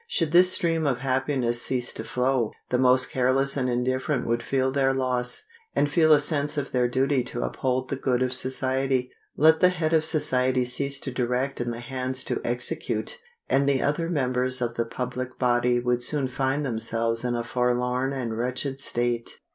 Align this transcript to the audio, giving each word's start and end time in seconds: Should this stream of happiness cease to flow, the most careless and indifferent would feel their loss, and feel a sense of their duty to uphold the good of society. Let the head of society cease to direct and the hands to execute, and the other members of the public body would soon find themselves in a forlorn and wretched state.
Should 0.07 0.31
this 0.31 0.51
stream 0.51 0.87
of 0.87 0.97
happiness 1.01 1.61
cease 1.61 1.93
to 1.93 2.03
flow, 2.03 2.53
the 2.71 2.79
most 2.79 3.11
careless 3.11 3.55
and 3.55 3.69
indifferent 3.69 4.25
would 4.25 4.41
feel 4.41 4.71
their 4.71 4.95
loss, 4.95 5.43
and 5.75 5.91
feel 5.91 6.11
a 6.11 6.19
sense 6.19 6.57
of 6.57 6.71
their 6.71 6.87
duty 6.87 7.23
to 7.25 7.43
uphold 7.43 7.89
the 7.89 7.95
good 7.97 8.23
of 8.23 8.33
society. 8.33 9.11
Let 9.37 9.59
the 9.59 9.69
head 9.69 9.93
of 9.93 10.03
society 10.03 10.65
cease 10.65 10.99
to 11.01 11.11
direct 11.11 11.61
and 11.61 11.71
the 11.71 11.81
hands 11.81 12.23
to 12.23 12.41
execute, 12.43 13.19
and 13.47 13.69
the 13.69 13.83
other 13.83 14.09
members 14.09 14.59
of 14.59 14.73
the 14.73 14.85
public 14.85 15.37
body 15.37 15.79
would 15.79 16.01
soon 16.01 16.27
find 16.27 16.65
themselves 16.65 17.23
in 17.23 17.35
a 17.35 17.43
forlorn 17.43 18.11
and 18.11 18.35
wretched 18.35 18.79
state. 18.79 19.39